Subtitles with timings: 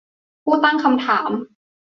[0.43, 1.29] ผู้ตั้งคำถาม